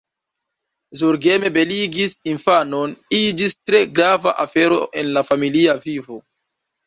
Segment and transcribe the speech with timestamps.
[1.01, 6.19] Zorgeme beligi infanon iĝis tre grava afero en la familia vivo.